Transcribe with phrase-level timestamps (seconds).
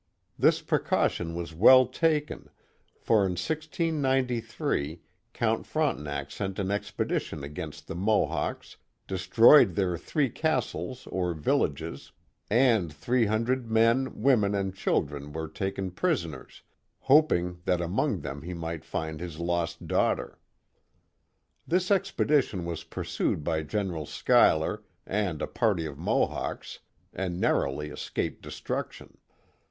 [0.35, 2.49] This precaution was well taken,
[2.99, 4.99] for in 1693
[5.31, 12.11] Count Frontenac sent an expedition against the Mohawks, destroyed their three castles or villages,
[12.49, 16.61] and three hundred men, women, and children were taken pris oners,
[17.01, 20.39] hoping that among them he might find his lost daugh ter.
[21.67, 26.79] This expedition was pursued by General Schuyler and a party of Mohawks,
[27.13, 29.19] and narrowly escaped destruction.